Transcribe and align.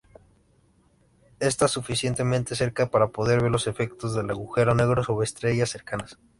Está 1.39 1.67
suficientemente 1.67 2.55
cerca 2.55 2.89
para 2.89 3.09
poder 3.09 3.39
ver 3.43 3.51
los 3.51 3.67
efectos 3.67 4.15
del 4.15 4.31
agujero 4.31 4.73
negro 4.73 5.03
sobre 5.03 5.25
estrellas 5.25 5.69
cercanas. 5.69 6.17